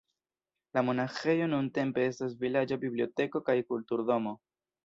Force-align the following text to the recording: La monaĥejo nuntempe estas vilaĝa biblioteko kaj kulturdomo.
La 0.77 0.81
monaĥejo 0.87 1.49
nuntempe 1.51 2.05
estas 2.13 2.35
vilaĝa 2.47 2.81
biblioteko 2.87 3.47
kaj 3.51 3.59
kulturdomo. 3.71 4.39